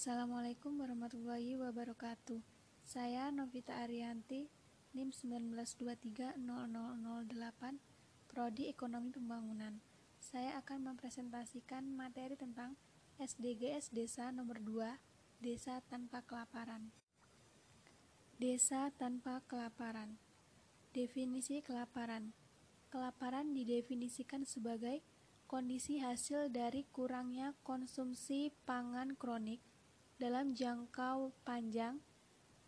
Assalamualaikum 0.00 0.80
warahmatullahi 0.80 1.60
wabarakatuh. 1.60 2.40
Saya 2.88 3.28
Novita 3.28 3.84
Arianti, 3.84 4.48
NIM 4.96 5.12
19230008, 5.12 6.40
Prodi 8.24 8.72
Ekonomi 8.72 9.12
Pembangunan. 9.12 9.76
Saya 10.16 10.56
akan 10.64 10.88
mempresentasikan 10.96 11.84
materi 11.84 12.32
tentang 12.32 12.80
SDGs 13.20 13.92
Desa 13.92 14.32
nomor 14.32 14.64
2, 14.64 14.96
Desa 15.44 15.84
Tanpa 15.84 16.24
Kelaparan. 16.24 16.88
Desa 18.40 18.88
Tanpa 18.96 19.44
Kelaparan 19.52 20.16
Definisi 20.96 21.60
kelaparan 21.60 22.32
Kelaparan 22.88 23.52
didefinisikan 23.52 24.48
sebagai 24.48 25.04
kondisi 25.44 26.00
hasil 26.00 26.48
dari 26.48 26.88
kurangnya 26.88 27.52
konsumsi 27.60 28.48
pangan 28.64 29.12
kronik 29.20 29.60
dalam 30.20 30.52
jangkau 30.52 31.32
panjang, 31.48 31.96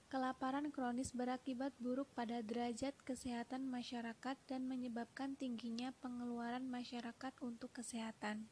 kelaparan 0.08 0.72
kronis 0.72 1.12
berakibat 1.12 1.76
buruk 1.76 2.08
pada 2.16 2.40
derajat 2.40 2.96
kesehatan 3.04 3.68
masyarakat 3.68 4.36
dan 4.48 4.64
menyebabkan 4.64 5.36
tingginya 5.36 5.92
pengeluaran 6.00 6.64
masyarakat 6.64 7.36
untuk 7.44 7.76
kesehatan. 7.76 8.48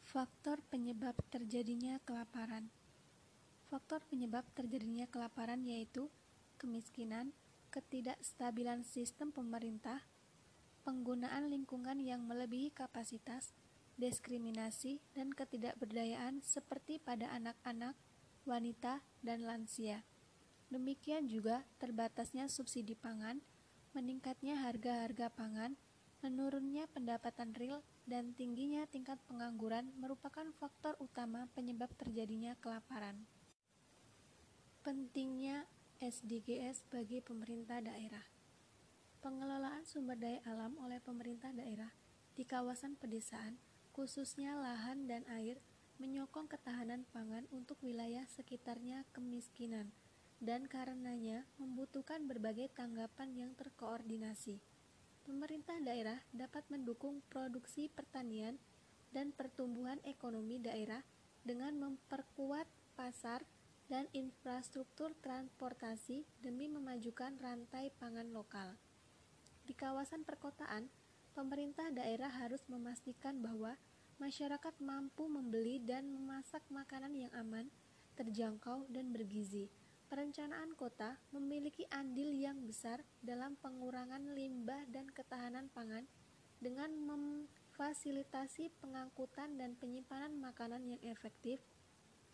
Faktor 0.00 0.64
penyebab 0.72 1.14
terjadinya 1.28 2.00
kelaparan 2.08 2.72
Faktor 3.70 4.02
penyebab 4.10 4.42
terjadinya 4.58 5.06
kelaparan 5.06 5.62
yaitu 5.62 6.10
kemiskinan, 6.58 7.30
ketidakstabilan 7.70 8.82
sistem 8.82 9.30
pemerintah, 9.30 10.02
penggunaan 10.82 11.46
lingkungan 11.54 12.02
yang 12.02 12.26
melebihi 12.26 12.74
kapasitas, 12.74 13.54
diskriminasi, 14.00 15.04
dan 15.12 15.30
ketidakberdayaan 15.36 16.40
seperti 16.40 16.96
pada 16.96 17.28
anak-anak, 17.36 17.92
wanita, 18.48 19.04
dan 19.20 19.44
lansia. 19.44 20.02
Demikian 20.72 21.28
juga 21.28 21.68
terbatasnya 21.76 22.48
subsidi 22.48 22.96
pangan, 22.96 23.44
meningkatnya 23.92 24.56
harga-harga 24.64 25.28
pangan, 25.28 25.76
menurunnya 26.24 26.88
pendapatan 26.88 27.52
real, 27.52 27.84
dan 28.08 28.32
tingginya 28.32 28.88
tingkat 28.88 29.20
pengangguran 29.28 29.92
merupakan 30.00 30.48
faktor 30.56 30.96
utama 30.98 31.46
penyebab 31.52 31.92
terjadinya 32.00 32.56
kelaparan. 32.58 33.28
Pentingnya 34.80 35.68
SDGs 36.00 36.88
bagi 36.88 37.20
pemerintah 37.20 37.84
daerah. 37.84 38.24
Pengelolaan 39.20 39.84
sumber 39.84 40.16
daya 40.16 40.40
alam 40.48 40.80
oleh 40.80 40.96
pemerintah 40.96 41.52
daerah 41.52 41.92
di 42.32 42.48
kawasan 42.48 42.96
pedesaan 42.96 43.60
khususnya 43.92 44.56
lahan 44.56 45.10
dan 45.10 45.26
air, 45.28 45.60
menyokong 46.00 46.48
ketahanan 46.48 47.04
pangan 47.12 47.44
untuk 47.52 47.76
wilayah 47.84 48.24
sekitarnya 48.32 49.04
kemiskinan, 49.12 49.92
dan 50.40 50.64
karenanya 50.64 51.44
membutuhkan 51.60 52.24
berbagai 52.24 52.72
tanggapan 52.72 53.36
yang 53.36 53.52
terkoordinasi. 53.54 54.56
Pemerintah 55.28 55.76
daerah 55.84 56.18
dapat 56.32 56.64
mendukung 56.72 57.20
produksi 57.28 57.92
pertanian 57.92 58.56
dan 59.12 59.36
pertumbuhan 59.36 60.00
ekonomi 60.08 60.56
daerah 60.56 61.04
dengan 61.44 61.76
memperkuat 61.76 62.64
pasar 62.96 63.44
dan 63.90 64.06
infrastruktur 64.14 65.12
transportasi 65.18 66.22
demi 66.40 66.70
memajukan 66.70 67.36
rantai 67.42 67.90
pangan 67.98 68.30
lokal. 68.30 68.78
Di 69.66 69.74
kawasan 69.74 70.22
perkotaan, 70.22 70.86
pemerintah 71.32 71.90
daerah 71.94 72.30
harus 72.30 72.60
memastikan 72.66 73.38
bahwa 73.38 73.78
masyarakat 74.20 74.74
mampu 74.84 75.24
membeli 75.26 75.80
dan 75.80 76.04
memasak 76.12 76.60
makanan 76.68 77.16
yang 77.16 77.32
aman, 77.32 77.72
terjangkau, 78.20 78.84
dan 78.92 79.10
bergizi. 79.16 79.72
Perencanaan 80.10 80.74
kota 80.74 81.16
memiliki 81.32 81.86
andil 81.88 82.34
yang 82.34 82.66
besar 82.66 83.00
dalam 83.22 83.54
pengurangan 83.62 84.34
limbah 84.34 84.84
dan 84.90 85.06
ketahanan 85.08 85.70
pangan 85.70 86.04
dengan 86.60 86.92
memfasilitasi 86.92 88.74
pengangkutan 88.82 89.56
dan 89.56 89.78
penyimpanan 89.78 90.36
makanan 90.36 90.84
yang 90.84 91.02
efektif, 91.08 91.62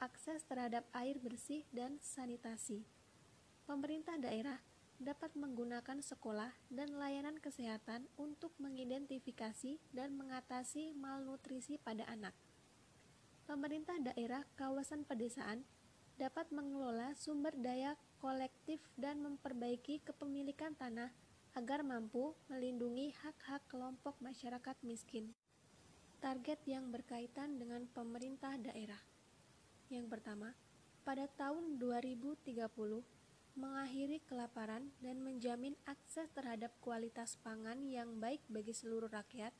akses 0.02 0.42
terhadap 0.48 0.88
air 0.96 1.20
bersih, 1.22 1.62
dan 1.70 2.00
sanitasi. 2.02 2.82
Pemerintah 3.68 4.18
daerah 4.18 4.58
dapat 4.96 5.36
menggunakan 5.36 6.00
sekolah 6.00 6.52
dan 6.72 6.96
layanan 6.96 7.36
kesehatan 7.36 8.08
untuk 8.16 8.52
mengidentifikasi 8.56 9.76
dan 9.92 10.16
mengatasi 10.16 10.96
malnutrisi 10.96 11.76
pada 11.76 12.08
anak. 12.08 12.32
Pemerintah 13.44 13.94
daerah 14.02 14.42
kawasan 14.56 15.04
pedesaan 15.06 15.62
dapat 16.16 16.48
mengelola 16.48 17.12
sumber 17.14 17.52
daya 17.60 17.94
kolektif 18.18 18.80
dan 18.96 19.20
memperbaiki 19.20 20.00
kepemilikan 20.02 20.72
tanah 20.74 21.12
agar 21.52 21.84
mampu 21.84 22.36
melindungi 22.48 23.12
hak-hak 23.20 23.64
kelompok 23.68 24.16
masyarakat 24.20 24.76
miskin. 24.84 25.32
Target 26.20 26.58
yang 26.64 26.88
berkaitan 26.88 27.60
dengan 27.60 27.84
pemerintah 27.92 28.56
daerah. 28.56 29.00
Yang 29.92 30.10
pertama, 30.10 30.56
pada 31.06 31.28
tahun 31.38 31.78
2030 31.78 32.50
mengakhiri 33.56 34.20
kelaparan 34.28 34.92
dan 35.00 35.24
menjamin 35.24 35.72
akses 35.88 36.28
terhadap 36.36 36.76
kualitas 36.84 37.40
pangan 37.40 37.88
yang 37.88 38.20
baik 38.20 38.44
bagi 38.52 38.76
seluruh 38.76 39.08
rakyat, 39.08 39.56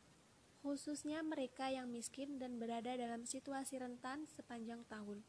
khususnya 0.61 1.25
mereka 1.25 1.73
yang 1.73 1.89
miskin 1.89 2.37
dan 2.37 2.61
berada 2.61 2.93
dalam 2.93 3.25
situasi 3.25 3.81
rentan 3.81 4.29
sepanjang 4.29 4.85
tahun. 4.93 5.25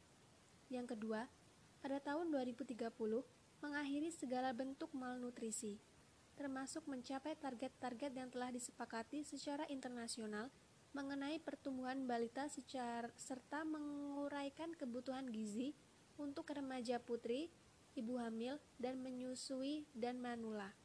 Yang 0.67 0.99
kedua, 0.99 1.31
pada 1.79 2.03
tahun 2.03 2.27
2030, 2.27 2.75
mengakhiri 3.63 4.11
segala 4.11 4.51
bentuk 4.51 4.91
malnutrisi, 4.91 5.79
termasuk 6.35 6.83
mencapai 6.91 7.39
target-target 7.39 8.11
yang 8.11 8.27
telah 8.27 8.51
disepakati 8.51 9.23
secara 9.23 9.63
internasional 9.71 10.51
mengenai 10.91 11.39
pertumbuhan 11.39 12.03
balita 12.03 12.51
secara, 12.51 13.07
serta 13.15 13.63
menguraikan 13.63 14.75
kebutuhan 14.75 15.29
gizi 15.31 15.71
untuk 16.17 16.49
remaja 16.51 16.97
putri 16.97 17.47
ibu 17.97 18.21
hamil 18.21 18.61
dan 18.77 19.01
menyusui 19.01 19.89
dan 19.97 20.21
manula. 20.21 20.77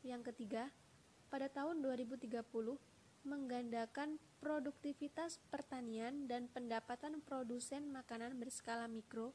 Yang 0.00 0.32
ketiga, 0.32 0.72
pada 1.28 1.52
tahun 1.52 1.84
2030 1.84 2.32
menggandakan 3.26 4.16
produktivitas 4.38 5.42
pertanian 5.50 6.30
dan 6.30 6.46
pendapatan 6.48 7.20
produsen 7.20 7.90
makanan 7.90 8.38
berskala 8.38 8.86
mikro, 8.86 9.34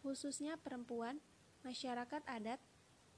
khususnya 0.00 0.56
perempuan, 0.58 1.20
masyarakat 1.62 2.24
adat, 2.24 2.58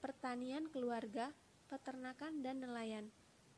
pertanian 0.03 0.67
keluarga, 0.69 1.31
peternakan, 1.71 2.43
dan 2.43 2.61
nelayan, 2.61 3.06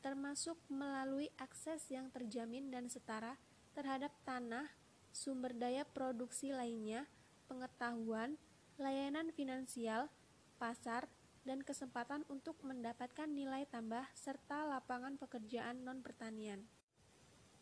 termasuk 0.05 0.61
melalui 0.69 1.33
akses 1.41 1.89
yang 1.89 2.13
terjamin 2.13 2.69
dan 2.69 2.93
setara 2.93 3.41
terhadap 3.73 4.13
tanah, 4.29 4.69
sumber 5.15 5.57
daya 5.57 5.89
produksi 5.89 6.53
lainnya, 6.53 7.09
pengetahuan, 7.49 8.37
layanan 8.83 9.31
finansial, 9.31 10.11
pasar, 10.59 11.07
dan 11.47 11.63
kesempatan 11.63 12.27
untuk 12.27 12.59
mendapatkan 12.67 13.31
nilai 13.31 13.67
tambah 13.71 14.03
serta 14.19 14.67
lapangan 14.67 15.19
pekerjaan 15.19 15.87
non-pertanian. 15.87 16.67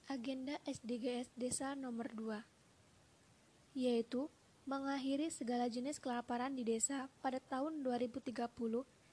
Agenda 0.08 0.56
SDGs 0.64 1.30
Desa 1.36 1.76
nomor 1.78 2.10
2 2.16 2.60
yaitu 3.78 4.26
mengakhiri 4.66 5.30
segala 5.30 5.70
jenis 5.70 6.02
kelaparan 6.02 6.54
di 6.54 6.66
desa 6.66 7.06
pada 7.22 7.38
tahun 7.38 7.86
2030 7.86 8.34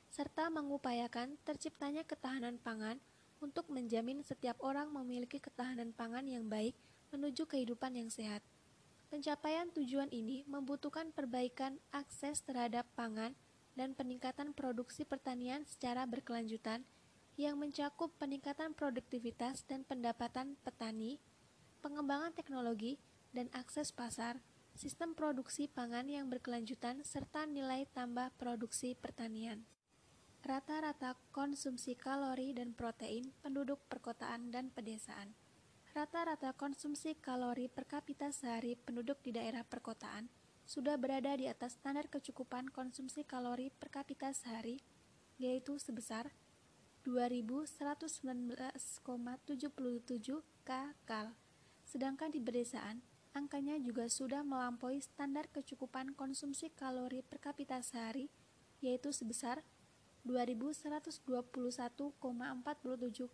serta 0.09 0.49
mengupayakan 0.49 1.37
terciptanya 1.45 2.01
ketahanan 2.01 2.57
pangan 2.57 2.97
untuk 3.37 3.69
menjamin 3.69 4.25
setiap 4.25 4.57
orang 4.65 4.89
memiliki 4.89 5.37
ketahanan 5.37 5.93
pangan 5.93 6.25
yang 6.25 6.49
baik 6.49 6.73
menuju 7.13 7.45
kehidupan 7.45 7.93
yang 7.93 8.09
sehat. 8.09 8.41
Pencapaian 9.07 9.71
tujuan 9.71 10.11
ini 10.11 10.43
membutuhkan 10.51 11.15
perbaikan 11.15 11.79
akses 11.95 12.43
terhadap 12.43 12.83
pangan 12.91 13.39
dan 13.79 13.95
peningkatan 13.95 14.51
produksi 14.51 15.07
pertanian 15.07 15.63
secara 15.63 16.03
berkelanjutan 16.03 16.83
yang 17.39 17.55
mencakup 17.55 18.11
peningkatan 18.19 18.75
produktivitas 18.75 19.63
dan 19.63 19.87
pendapatan 19.87 20.59
petani, 20.65 21.23
pengembangan 21.79 22.35
teknologi 22.35 22.99
dan 23.31 23.47
akses 23.55 23.95
pasar, 23.95 24.43
sistem 24.75 25.15
produksi 25.15 25.71
pangan 25.71 26.09
yang 26.11 26.27
berkelanjutan, 26.27 27.05
serta 27.07 27.47
nilai 27.47 27.87
tambah 27.95 28.33
produksi 28.35 28.97
pertanian. 28.97 29.63
Rata-rata 30.43 31.15
konsumsi 31.31 31.95
kalori 31.95 32.51
dan 32.51 32.75
protein 32.75 33.31
penduduk 33.39 33.79
perkotaan 33.87 34.51
dan 34.51 34.67
pedesaan. 34.67 35.46
Rata-rata 35.95 36.51
konsumsi 36.57 37.15
kalori 37.19 37.71
per 37.71 37.87
kapita 37.87 38.31
sehari 38.33 38.75
penduduk 38.75 39.21
di 39.23 39.31
daerah 39.35 39.63
perkotaan 39.63 40.27
sudah 40.67 40.99
berada 40.99 41.31
di 41.39 41.47
atas 41.47 41.79
standar 41.79 42.11
kecukupan 42.11 42.67
konsumsi 42.75 43.23
kalori 43.23 43.71
per 43.71 43.87
kapita 43.87 44.35
sehari, 44.35 44.83
yaitu 45.39 45.79
sebesar 45.79 46.35
2119,77 47.07 48.75
kcal. 50.67 51.31
Sedangkan 51.87 52.35
di 52.35 52.43
pedesaan, 52.43 52.99
angkanya 53.31 53.79
juga 53.79 54.11
sudah 54.11 54.43
melampaui 54.43 54.99
standar 54.99 55.47
kecukupan 55.55 56.11
konsumsi 56.19 56.67
kalori 56.75 57.23
per 57.23 57.39
kapita 57.39 57.79
sehari, 57.79 58.27
yaitu 58.83 59.15
sebesar 59.15 59.63
2121,47 60.27 62.19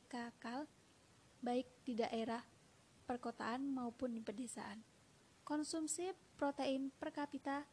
kakal, 0.05 0.69
baik 1.43 1.67
di 1.83 1.99
daerah 1.99 2.39
perkotaan 3.03 3.67
maupun 3.67 4.15
di 4.15 4.23
pedesaan. 4.23 4.79
Konsumsi 5.43 6.15
protein 6.39 6.87
per 6.95 7.11
kapita 7.11 7.67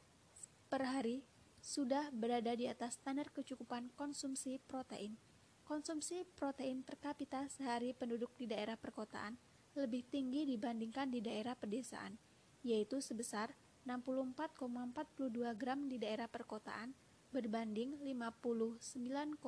per 0.67 0.83
hari 0.83 1.23
sudah 1.63 2.11
berada 2.11 2.59
di 2.59 2.67
atas 2.67 2.99
standar 2.99 3.31
kecukupan 3.31 3.95
konsumsi 3.95 4.59
protein. 4.59 5.15
Konsumsi 5.63 6.27
protein 6.35 6.83
per 6.83 6.99
kapita 6.99 7.47
sehari 7.47 7.95
penduduk 7.95 8.35
di 8.35 8.51
daerah 8.51 8.75
perkotaan 8.75 9.39
lebih 9.79 10.03
tinggi 10.11 10.51
dibandingkan 10.51 11.15
di 11.15 11.23
daerah 11.23 11.55
pedesaan, 11.55 12.19
yaitu 12.67 12.99
sebesar 12.99 13.55
64,42 13.87 15.47
gram 15.55 15.87
di 15.87 16.03
daerah 16.03 16.27
perkotaan 16.27 16.91
berbanding 17.31 18.03
59,23 18.03 19.39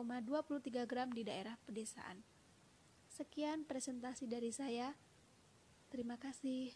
gram 0.87 1.11
di 1.11 1.27
daerah 1.27 1.59
pedesaan. 1.67 2.23
Sekian 3.13 3.69
presentasi 3.69 4.25
dari 4.25 4.49
saya. 4.57 4.97
Terima 5.93 6.17
kasih. 6.17 6.73